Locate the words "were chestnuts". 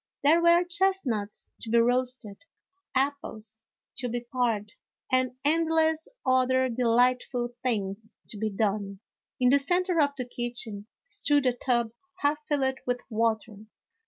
0.41-1.51